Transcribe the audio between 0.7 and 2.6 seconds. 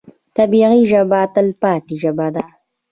ژبه تلپاتې ژبه ده.